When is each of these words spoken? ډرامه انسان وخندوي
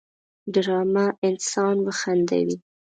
ډرامه 0.53 1.05
انسان 1.27 1.75
وخندوي 1.85 2.55